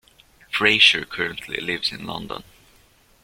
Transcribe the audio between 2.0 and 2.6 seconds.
London.